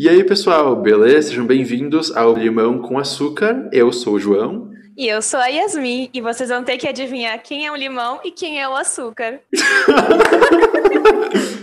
[0.00, 1.30] E aí, pessoal, beleza?
[1.30, 3.68] Sejam bem-vindos ao Limão com Açúcar.
[3.72, 4.70] Eu sou o João.
[4.96, 8.20] E eu sou a Yasmin, e vocês vão ter que adivinhar quem é o limão
[8.24, 9.40] e quem é o açúcar.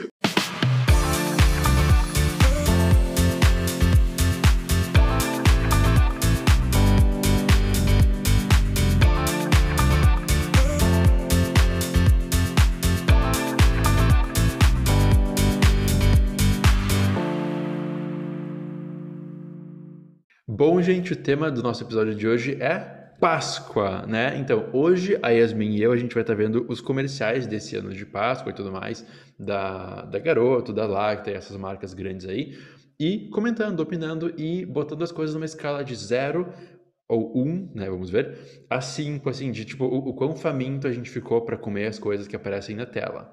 [20.57, 22.79] Bom, gente, o tema do nosso episódio de hoje é
[23.19, 24.37] Páscoa, né?
[24.37, 27.93] Então, hoje a Yasmin e eu, a gente vai estar vendo os comerciais desse ano
[27.93, 29.05] de Páscoa e tudo mais,
[29.37, 32.58] da, da Garoto, da Lacta e essas marcas grandes aí,
[32.97, 36.47] e comentando, opinando e botando as coisas numa escala de zero
[37.09, 40.91] ou um, né, vamos ver, a cinco, assim, de tipo, o, o quão faminto a
[40.94, 43.30] gente ficou para comer as coisas que aparecem na tela.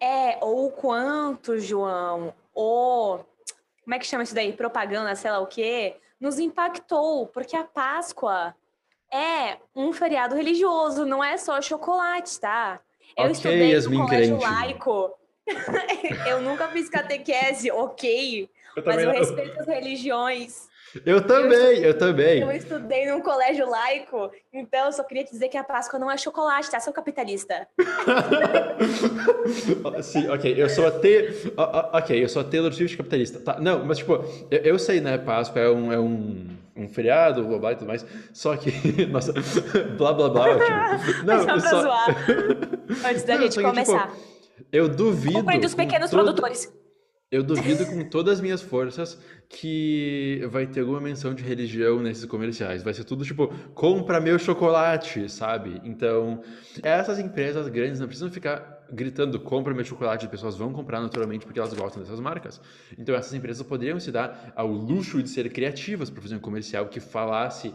[0.00, 3.22] É, ou quanto, João, ou...
[3.82, 4.50] Como é que chama isso daí?
[4.50, 5.96] Propaganda, sei lá o quê?
[6.24, 8.54] Nos impactou, porque a Páscoa
[9.12, 12.80] é um feriado religioso, não é só chocolate, tá?
[13.16, 14.52] Eu okay, estudei Yasmin no colégio crente.
[14.52, 15.14] laico.
[16.26, 18.48] eu nunca fiz catequese, ok.
[18.74, 19.12] Eu mas eu não.
[19.12, 20.68] respeito as religiões.
[21.04, 22.40] Eu também, eu, eu, também.
[22.40, 26.16] Eu estudei num colégio laico, então eu só queria dizer que a Páscoa não é
[26.16, 26.78] chocolate, tá?
[26.78, 27.66] Sou capitalista.
[30.02, 30.54] Sim, ok.
[30.56, 31.52] Eu sou a T.
[31.92, 33.40] Ok, eu sou a Taylor Swift capitalista.
[33.40, 35.18] Tá, não, mas tipo, eu, eu sei, né?
[35.18, 38.06] Páscoa é um, é um, um feriado, blá blá e tudo mais.
[38.32, 38.70] Só que.
[39.06, 39.32] Nossa,
[39.96, 40.94] blá blá blá, ótimo.
[41.24, 41.82] Não, só pra só...
[41.82, 42.16] zoar.
[43.06, 44.08] Antes da não, gente começar.
[44.08, 44.34] Que, tipo,
[44.72, 45.34] eu duvido.
[45.34, 46.22] Comprei dos pequenos todo...
[46.22, 46.72] produtores.
[47.34, 49.18] Eu duvido com todas as minhas forças
[49.48, 52.84] que vai ter alguma menção de religião nesses comerciais.
[52.84, 55.80] Vai ser tudo tipo, compra meu chocolate, sabe?
[55.82, 56.44] Então,
[56.80, 61.44] essas empresas grandes não precisam ficar gritando, compra meu chocolate, as pessoas vão comprar naturalmente
[61.44, 62.60] porque elas gostam dessas marcas.
[62.96, 66.86] Então, essas empresas poderiam se dar ao luxo de ser criativas para fazer um comercial
[66.86, 67.74] que falasse,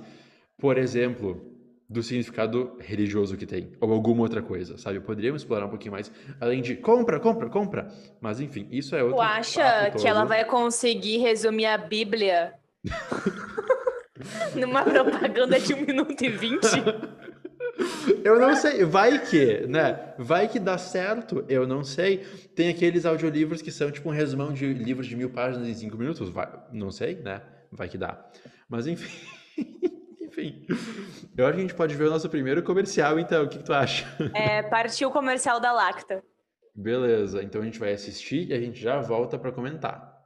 [0.58, 1.59] por exemplo,
[1.90, 5.00] do significado religioso que tem, ou alguma outra coisa, sabe?
[5.00, 7.88] Poderíamos explorar um pouquinho mais, além de compra, compra, compra.
[8.22, 9.18] Mas enfim, isso é outro.
[9.18, 12.54] Tu acha que ela vai conseguir resumir a Bíblia
[14.56, 16.62] numa propaganda de 1 minuto e 20?
[18.24, 20.14] Eu não sei, vai que, né?
[20.20, 22.18] Vai que dá certo, eu não sei.
[22.56, 25.98] Tem aqueles audiolivros que são tipo um resumão de livros de mil páginas em cinco
[25.98, 27.42] minutos, vai, não sei, né?
[27.72, 28.30] Vai que dá.
[28.68, 29.39] Mas enfim.
[30.40, 30.66] Enfim.
[31.38, 33.44] Eu acho que a gente pode ver o nosso primeiro comercial, então.
[33.44, 34.06] O que, que tu acha?
[34.34, 36.24] É, partiu o comercial da Lacta.
[36.76, 40.18] Beleza, então a gente vai assistir e a gente já volta para comentar.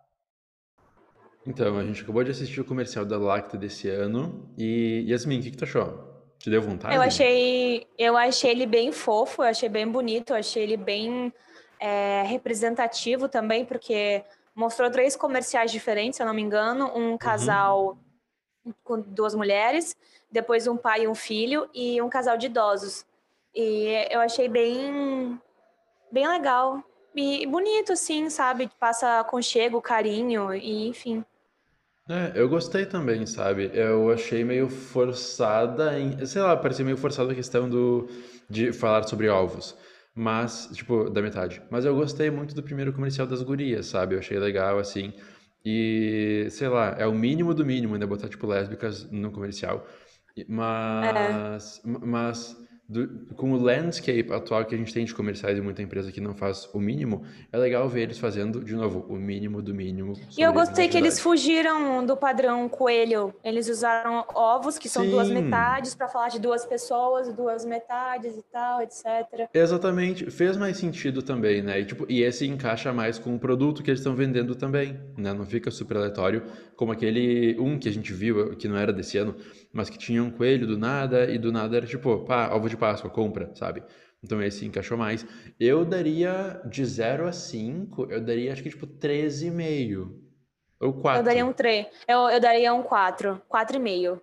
[1.45, 4.53] Então, a gente acabou de assistir o comercial da Lacta desse ano.
[4.57, 6.23] E, Yasmin, o que, que tu achou?
[6.37, 6.95] Te deu vontade?
[6.95, 11.33] Eu achei, eu achei ele bem fofo, eu achei bem bonito, eu achei ele bem
[11.79, 14.23] é, representativo também, porque
[14.55, 16.85] mostrou três comerciais diferentes, se eu não me engano.
[16.95, 17.17] Um uhum.
[17.17, 18.12] casal uhum
[18.83, 19.95] com duas mulheres,
[20.31, 23.05] depois um pai e um filho e um casal de idosos.
[23.55, 25.39] E eu achei bem,
[26.11, 26.83] bem legal
[27.15, 28.69] e bonito, assim, sabe?
[28.79, 31.23] Passa aconchego, carinho e enfim.
[32.09, 33.71] É, eu gostei também, sabe?
[33.73, 38.09] Eu achei meio forçada em, sei lá, parecia meio forçada a questão do
[38.49, 39.77] de falar sobre ovos.
[40.15, 41.61] Mas, tipo, da metade.
[41.71, 44.15] Mas eu gostei muito do primeiro comercial das gurias, sabe?
[44.15, 45.13] Eu achei legal, assim.
[45.65, 49.87] E, sei lá, é o mínimo do mínimo ainda botar, tipo, lésbicas no comercial.
[50.47, 51.89] Mas, é.
[52.05, 56.11] mas do, com o landscape atual que a gente tem de comerciais e muita empresa
[56.11, 59.73] que não faz o mínimo, é legal ver eles fazendo, de novo, o mínimo do
[59.73, 60.13] mínimo.
[60.37, 63.33] E eu gostei que eles fugiram do padrão coelho.
[63.43, 65.11] Eles usaram ovos, que são Sim.
[65.11, 69.49] duas metades, para falar de duas pessoas, duas metades e tal, etc.
[69.53, 70.29] Exatamente.
[70.29, 71.79] Fez mais sentido também, né?
[71.79, 75.33] E, tipo, e esse encaixa mais com o produto que eles estão vendendo também, né?
[75.33, 76.43] Não fica super aleatório,
[76.75, 79.35] como aquele um que a gente viu, que não era desse ano,
[79.71, 82.72] mas que tinha um coelho do nada, e do nada era tipo, pá, ovo de
[82.77, 83.83] Páscoa, compra, sabe?
[84.23, 85.25] Então esse encaixou mais.
[85.59, 90.23] Eu daria de 0 a 5, eu daria acho que tipo 13,5.
[90.79, 91.19] Ou 4.
[91.19, 91.87] Eu daria um 3.
[92.07, 93.41] Eu, eu daria um 4.
[93.49, 94.21] 4,5.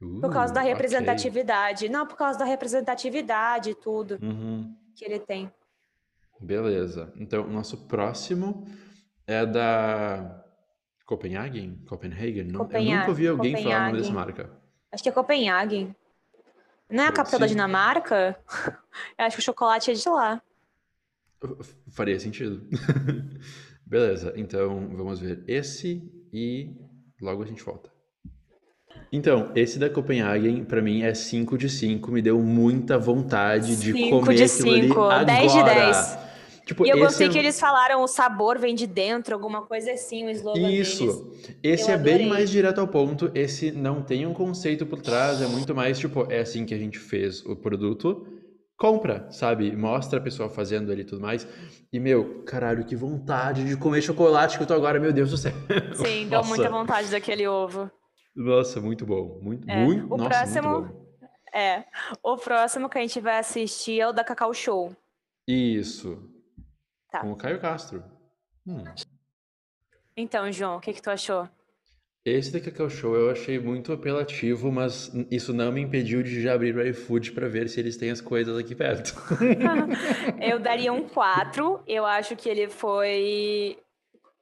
[0.00, 1.84] Uh, por causa da representatividade.
[1.84, 1.88] Okay.
[1.94, 4.74] Não, por causa da representatividade e tudo uhum.
[4.94, 5.50] que ele tem.
[6.40, 7.12] Beleza.
[7.16, 8.66] Então, o nosso próximo
[9.26, 10.42] é da
[11.04, 11.84] Copenhagen?
[11.86, 12.44] Copenhagen?
[12.44, 12.92] Não, Copenhagen.
[12.92, 13.72] Eu nunca ouvi alguém Copenhagen.
[13.72, 14.50] falar o nome dessa marca.
[14.90, 15.94] Acho que é Copenhagen.
[16.90, 17.40] Não é a capital Sim.
[17.40, 18.38] da Dinamarca?
[19.18, 20.42] Eu acho que o chocolate é de lá.
[21.90, 22.66] Faria sentido.
[23.86, 26.02] Beleza, então vamos ver esse
[26.32, 26.70] e
[27.20, 27.90] logo a gente volta.
[29.12, 32.12] Então, esse da Copenhagen, para mim, é 5 de 5.
[32.12, 34.68] Me deu muita vontade de comer de 5.
[34.70, 35.74] aquilo ali 10 agora.
[35.74, 36.18] de 10.
[36.70, 39.90] Tipo, e eu gostei é- que eles falaram o sabor vem de dentro, alguma coisa
[39.90, 40.88] assim, o slogan deles.
[40.88, 41.32] Isso.
[41.62, 42.28] Esse Eu é bem adorei.
[42.28, 43.28] mais direto ao ponto.
[43.34, 45.42] Esse não tem um conceito por trás.
[45.42, 48.24] É muito mais tipo, é assim que a gente fez o produto.
[48.78, 49.74] Compra, sabe?
[49.76, 51.44] Mostra a pessoa fazendo ali e tudo mais.
[51.92, 55.36] E, meu, caralho, que vontade de comer chocolate que eu tô agora, meu Deus do
[55.36, 55.52] céu.
[55.94, 57.90] Sim, deu muita vontade daquele ovo.
[58.36, 59.40] Nossa, muito bom.
[59.42, 61.00] Muito, É, muito, o nossa, próximo- muito bom.
[61.52, 61.82] É.
[62.22, 64.94] O próximo que a gente vai assistir é o da Cacau Show.
[65.48, 66.29] Isso.
[67.10, 67.20] Tá.
[67.20, 68.04] Com o Caio Castro.
[68.66, 68.84] Hum.
[70.16, 71.48] Então, João, o que, que tu achou?
[72.22, 76.52] Esse da Cacau Show eu achei muito apelativo, mas isso não me impediu de já
[76.52, 79.14] abrir o iFood pra ver se eles têm as coisas aqui perto.
[80.38, 81.82] Eu daria um 4.
[81.86, 83.78] Eu acho que ele foi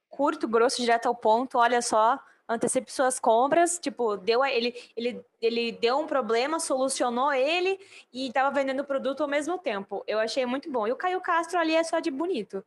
[0.09, 1.57] curto, grosso, direto ao ponto.
[1.57, 2.19] Olha só,
[2.49, 3.79] antecipe suas compras.
[3.79, 7.79] Tipo, deu a- ele, ele, ele deu um problema, solucionou ele
[8.13, 10.03] e estava vendendo o produto ao mesmo tempo.
[10.07, 10.87] Eu achei muito bom.
[10.87, 12.63] E o Caio Castro ali é só de bonito.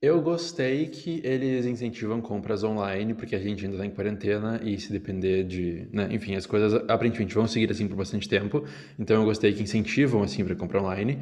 [0.00, 4.76] Eu gostei que eles incentivam compras online, porque a gente ainda está em quarentena e
[4.78, 8.64] se depender de, né, enfim, as coisas aparentemente vão seguir assim por bastante tempo.
[8.98, 11.20] Então eu gostei que incentivam assim para comprar online.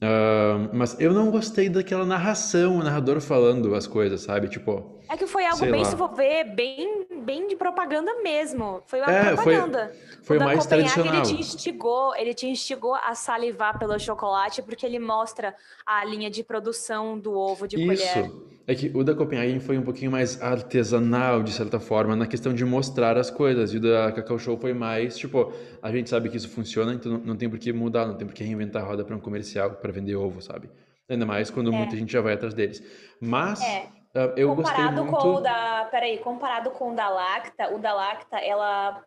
[0.00, 4.48] Ah, mas eu não gostei daquela narração, o narrador falando as coisas, sabe?
[4.48, 5.90] Tipo, É que foi algo bem lá.
[5.90, 8.80] se for ver, bem, bem de propaganda mesmo.
[8.86, 9.92] Foi uma É, foi- propaganda.
[10.22, 11.14] foi o da mais tradicional.
[11.16, 16.30] Ele te instigou, ele te instigou a salivar pelo chocolate, porque ele mostra a linha
[16.30, 17.94] de produção do ovo de colher.
[18.26, 18.46] Isso.
[18.68, 22.52] É que o da Copenhagen foi um pouquinho mais artesanal, de certa forma, na questão
[22.54, 23.72] de mostrar as coisas.
[23.72, 25.52] E o da Cacau Show foi mais, tipo,
[25.82, 28.34] a gente sabe que isso funciona, então não, tem por que mudar, não tem por
[28.34, 30.68] que reinventar a roda para um comercial, para vender ovo, sabe?
[31.08, 32.82] Ainda mais quando muita gente já vai atrás deles.
[33.20, 33.86] Mas É.
[34.16, 35.18] ah, eu comparado muito.
[35.18, 39.02] com o da, peraí, comparado com o da Lacta, o da Lacta, ela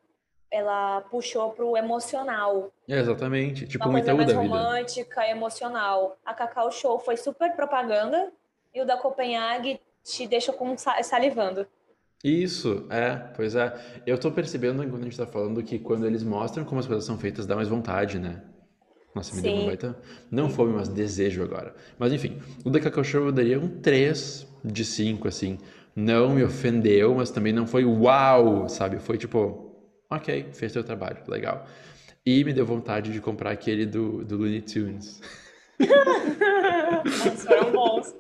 [0.52, 3.68] ela puxou pro emocional, É, exatamente.
[3.68, 4.56] Tipo uma um coisa Itaú mais da vida.
[4.56, 6.18] romântica, emocional.
[6.26, 8.32] A Cacau Show foi super propaganda
[8.74, 11.68] e o da Copenhague te deixa com sa- salivando.
[12.24, 13.74] Isso, é, pois é.
[14.08, 17.06] Eu tô percebendo enquanto a gente tá falando que quando eles mostram como as coisas
[17.06, 18.42] são feitas, dá mais vontade, né?
[19.14, 19.68] Nossa, me deu uma Sim.
[19.68, 19.98] baita.
[20.30, 21.76] Não fome, mas desejo agora.
[21.98, 25.58] Mas enfim, o da Cacau Show eu daria um 3 de 5, assim.
[25.96, 29.00] Não me ofendeu, mas também não foi uau, sabe?
[29.00, 29.76] Foi tipo,
[30.10, 31.66] ok, fez seu trabalho, legal.
[32.26, 35.22] E me deu vontade de comprar aquele do, do Looney Tunes.
[35.80, 38.16] Eles foram bons.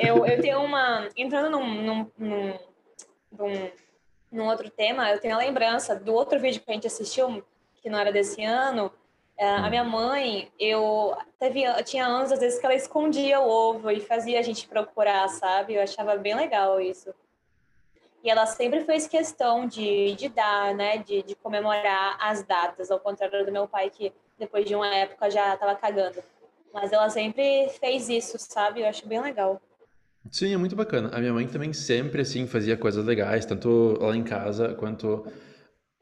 [0.00, 1.08] Eu, eu tenho uma.
[1.16, 2.58] Entrando num, num, num,
[3.38, 3.70] num,
[4.30, 7.44] num outro tema, eu tenho a lembrança do outro vídeo que a gente assistiu,
[7.80, 8.90] que não era desse ano.
[9.36, 13.48] É, A minha mãe, eu teve, eu tinha anos, às vezes, que ela escondia o
[13.48, 15.74] ovo e fazia a gente procurar, sabe?
[15.74, 17.14] Eu achava bem legal isso.
[18.22, 20.98] E ela sempre fez questão de, de dar, né?
[20.98, 25.30] De, de comemorar as datas, ao contrário do meu pai, que depois de uma época
[25.30, 26.22] já estava cagando.
[26.72, 28.80] Mas ela sempre fez isso, sabe?
[28.80, 29.60] Eu acho bem legal.
[30.30, 31.10] Sim, é muito bacana.
[31.12, 35.26] A minha mãe também sempre, assim, fazia coisas legais, tanto lá em casa quanto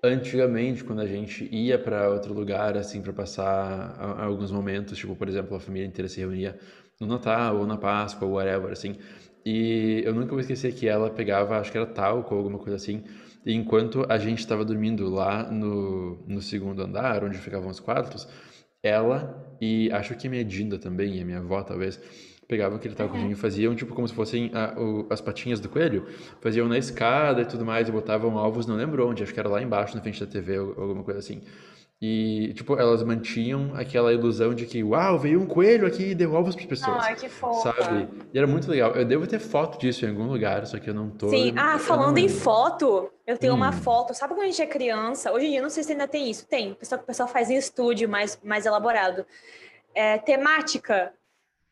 [0.02, 5.14] antigamente, quando a gente ia para outro lugar, assim, para passar a- alguns momentos, tipo,
[5.16, 6.58] por exemplo, a família inteira se reunia
[7.00, 8.96] no Natal ou na Páscoa ou whatever, assim.
[9.44, 12.76] E eu nunca vou esquecer que ela pegava, acho que era talco ou alguma coisa
[12.76, 13.02] assim,
[13.44, 18.28] e enquanto a gente estava dormindo lá no, no segundo andar, onde ficavam os quartos,
[18.82, 22.00] ela e acho que a minha Dinda também, e a minha avó talvez,
[22.50, 26.06] pegavam aquele talcozinho e faziam tipo como se fossem a- o- as patinhas do coelho,
[26.40, 29.48] faziam na escada e tudo mais, e botavam ovos, não lembro onde, acho que era
[29.48, 31.40] lá embaixo na frente da TV ou, alguma coisa assim.
[32.02, 36.32] E, tipo, elas mantinham aquela ilusão de que, uau, veio um coelho aqui e deu
[36.32, 37.04] ovos para pessoas.
[37.04, 37.74] Ai, que fofa.
[37.78, 38.08] Sabe?
[38.32, 38.92] E era muito legal.
[38.92, 41.28] Eu devo ter foto disso em algum lugar, só que eu não tô.
[41.28, 43.72] Sim, ah, falando em foto, eu tenho uma Hum.
[43.72, 44.14] foto.
[44.14, 45.30] Sabe quando a gente é criança?
[45.30, 46.46] Hoje em dia, eu não sei se ainda tem isso.
[46.48, 49.26] Tem, o pessoal, o pessoal faz em estúdio mais, mais elaborado.
[49.94, 51.12] É, temática.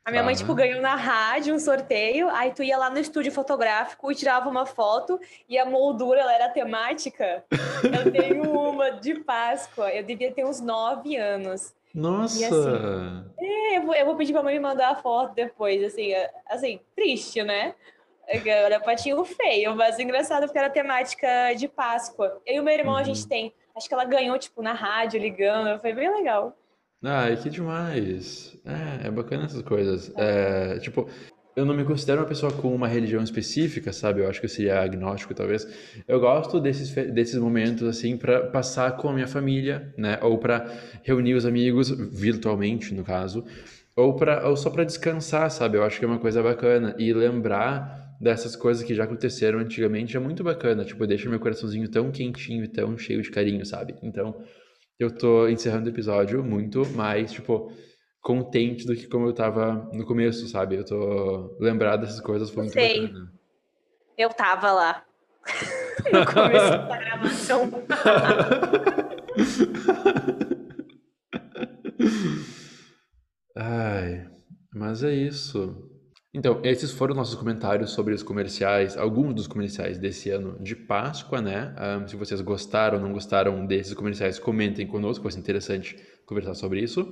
[0.04, 0.40] A minha mãe, Tá.
[0.40, 4.48] tipo, ganhou na rádio um sorteio, aí tu ia lá no estúdio fotográfico e tirava
[4.48, 7.44] uma foto e a moldura ela era temática.
[8.08, 11.74] Eu tenho uma de Páscoa, eu devia ter uns nove anos.
[11.94, 12.46] Nossa!
[13.38, 16.30] É, Eu vou, eu vou pedir pra mãe me mandar a foto depois, assim, é-
[16.48, 17.74] assim, triste, né?
[18.26, 22.40] Era patinho feio, mas engraçado porque era temática de Páscoa.
[22.46, 23.04] Eu e o meu irmão, a Uhum.
[23.04, 23.54] gente tem.
[23.74, 25.78] Acho que ela ganhou, tipo, na rádio, ligando.
[25.80, 26.54] Foi bem legal.
[27.02, 28.56] Ai, que demais.
[28.64, 30.12] É, é bacana essas coisas.
[30.16, 31.08] É, tipo,
[31.54, 34.20] eu não me considero uma pessoa com uma religião específica, sabe?
[34.20, 35.66] Eu acho que eu seria agnóstico, talvez.
[36.08, 40.18] Eu gosto desses, desses momentos, assim, para passar com a minha família, né?
[40.22, 40.72] Ou para
[41.04, 43.44] reunir os amigos, virtualmente, no caso.
[43.96, 45.76] Ou, pra, ou só para descansar, sabe?
[45.78, 46.96] Eu acho que é uma coisa bacana.
[46.98, 50.84] E lembrar dessas coisas que já aconteceram antigamente é muito bacana.
[50.84, 53.94] Tipo, deixa meu coraçãozinho tão quentinho e tão cheio de carinho, sabe?
[54.02, 54.42] Então,
[54.98, 57.72] eu tô encerrando o episódio muito mais, tipo,
[58.20, 60.74] contente do que como eu tava no começo, sabe?
[60.76, 63.06] Eu tô lembrado dessas coisas, foi muito Sei.
[63.06, 63.32] bacana.
[64.16, 65.04] Eu tava lá.
[66.12, 67.70] no começo da gravação.
[73.56, 74.28] Ai,
[74.74, 75.88] mas é isso.
[76.32, 81.40] Então, esses foram nossos comentários sobre os comerciais, alguns dos comerciais desse ano de Páscoa,
[81.40, 81.74] né?
[81.76, 86.54] Ahn, se vocês gostaram ou não gostaram desses comerciais, comentem conosco, vai ser interessante conversar
[86.54, 87.06] sobre isso.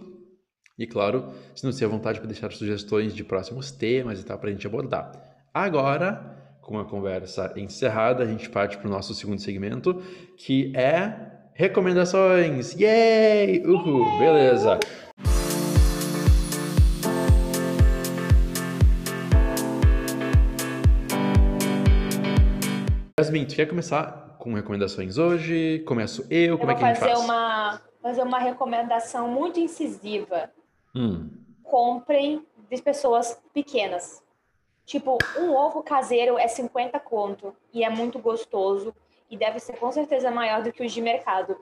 [0.79, 4.51] E claro, se não tiver vontade para deixar sugestões de próximos temas e tal para
[4.51, 5.11] a gente abordar.
[5.53, 10.03] Agora, com a conversa encerrada, a gente parte para o nosso segundo segmento,
[10.37, 11.15] que é
[11.55, 12.75] recomendações.
[12.75, 13.65] Yay!
[13.65, 14.19] Uhul!
[14.19, 14.79] Beleza!
[23.27, 25.81] Yasmin, tu quer começar com recomendações hoje?
[25.81, 26.53] Começo eu?
[26.53, 27.19] Eu Como é que a gente faz?
[27.19, 30.49] uma, fazer uma recomendação muito incisiva.
[30.95, 31.29] Hum,
[31.65, 34.23] Comprem de pessoas pequenas.
[34.85, 38.95] Tipo, um ovo caseiro é 50 conto e é muito gostoso
[39.29, 41.57] e deve ser com certeza maior do que os de mercado.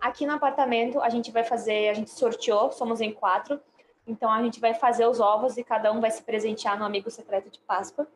[0.00, 3.60] Aqui no apartamento a gente vai fazer, a gente sorteou, somos em quatro,
[4.06, 7.10] então a gente vai fazer os ovos e cada um vai se presentear no amigo
[7.10, 8.08] secreto de Páscoa.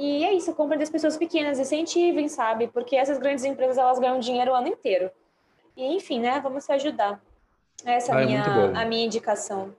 [0.00, 2.68] E é isso, comprem das pessoas pequenas, incentivem, sabe?
[2.68, 5.10] Porque essas grandes empresas elas ganham dinheiro o ano inteiro.
[5.76, 6.40] E enfim, né?
[6.40, 7.20] Vamos se ajudar.
[7.84, 8.42] Essa é Ah, a é minha,
[8.82, 9.74] a minha indicação.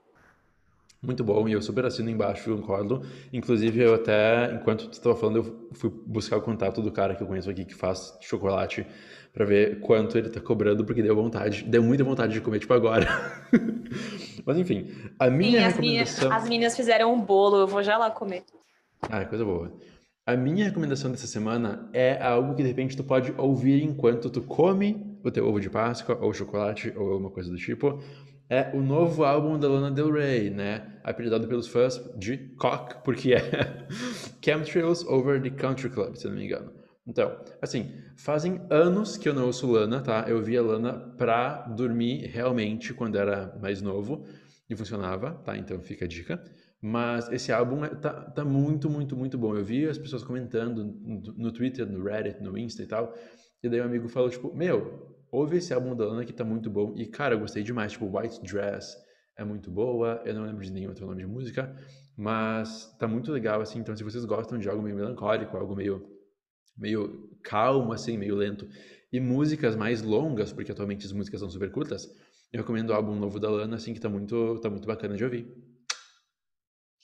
[1.03, 3.01] muito bom, e eu super assino embaixo, concordo.
[3.33, 7.23] Inclusive, eu até, enquanto tu estava falando, eu fui buscar o contato do cara que
[7.23, 8.85] eu conheço aqui que faz chocolate
[9.33, 12.73] para ver quanto ele tá cobrando, porque deu vontade, deu muita vontade de comer, tipo,
[12.73, 13.07] agora.
[14.45, 16.31] Mas enfim, a minha Sim, as, minhas, recomendação.
[16.31, 18.43] as meninas fizeram um bolo, eu vou já lá comer.
[19.09, 19.71] Ah, coisa boa.
[20.23, 24.41] A minha recomendação dessa semana é algo que de repente tu pode ouvir enquanto tu
[24.43, 27.99] come o teu ovo de Páscoa ou chocolate ou alguma coisa do tipo.
[28.47, 30.99] É o novo álbum da Lana Del Rey, né?
[31.03, 33.87] Apelidado pelos fãs de Cock, porque é
[34.45, 36.71] Chemtrails Over the Country Club, se não me engano.
[37.07, 40.25] Então, assim, fazem anos que eu não ouço Lana, tá?
[40.27, 44.23] Eu via Lana pra dormir realmente quando era mais novo
[44.69, 45.57] e funcionava, tá?
[45.57, 46.43] Então fica a dica.
[46.81, 49.55] Mas esse álbum é- tá, tá muito, muito, muito bom.
[49.55, 53.13] Eu vi as pessoas comentando no, Twitter, no Reddit, no Insta e tal.
[53.61, 56.69] E daí um amigo falou, tipo, meu, ouve esse álbum da Lana que tá muito
[56.69, 56.93] bom.
[56.97, 57.91] E, cara, eu gostei demais.
[57.91, 58.97] Tipo, White Dress
[59.37, 60.21] é muito boa.
[60.25, 61.75] Eu não lembro de nenhum outro nome de música.
[62.17, 63.79] Mas tá muito legal, assim.
[63.79, 66.03] Então, se vocês gostam de algo meio melancólico, algo meio,
[66.75, 68.67] meio calmo, assim, meio lento.
[69.13, 72.07] E músicas mais longas, porque atualmente as músicas são super curtas.
[72.51, 75.23] Eu recomendo o álbum novo da Lana, assim, que tá muito, tá muito bacana de
[75.23, 75.70] ouvir.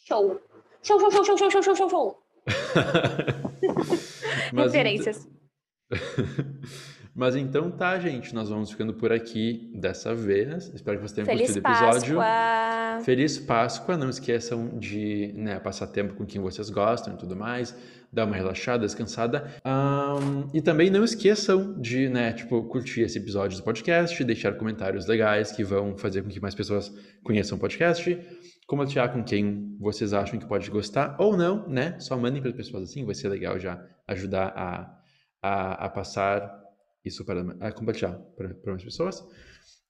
[0.08, 0.40] Show.
[0.82, 2.18] Show, show, show, show, show, show, show, show, show.
[4.54, 5.28] Mas Referências.
[7.14, 8.34] Mas então tá, gente.
[8.34, 10.72] Nós vamos ficando por aqui dessa vez.
[10.74, 12.16] Espero que vocês tenham Feliz curtido o episódio.
[12.16, 12.24] Páscoa.
[13.04, 13.98] Feliz Páscoa.
[13.98, 17.76] Não esqueçam de né, passar tempo com quem vocês gostam e tudo mais.
[18.12, 19.54] Dar uma relaxada, descansada.
[19.64, 25.06] Ahn, e também não esqueçam de, né, tipo, curtir esse episódio do podcast, deixar comentários
[25.06, 26.92] legais que vão fazer com que mais pessoas
[27.24, 28.18] conheçam o podcast.
[28.66, 32.00] Compartilhar com quem vocês acham que pode gostar ou não, né?
[32.00, 35.00] Só mandem para as pessoas assim, vai ser legal já ajudar a,
[35.42, 36.68] a, a passar
[37.04, 39.24] isso para a compartilhar para mais pessoas.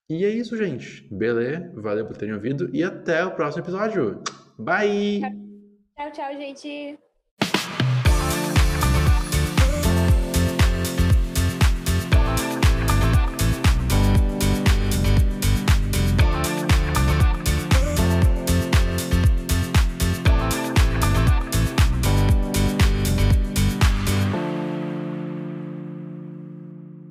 [0.10, 1.06] E é isso, gente.
[1.14, 1.72] Beleza?
[1.76, 4.22] Valeu por terem ouvido e até o próximo episódio.
[4.58, 5.22] Bye!
[5.96, 6.98] Tchau, tchau, gente.